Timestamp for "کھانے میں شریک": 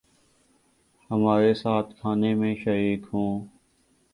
1.99-3.05